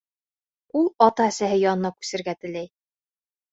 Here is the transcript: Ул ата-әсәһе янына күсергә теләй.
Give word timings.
Ул 0.79 0.89
ата-әсәһе 1.09 1.61
янына 1.65 1.93
күсергә 1.99 2.37
теләй. 2.43 2.69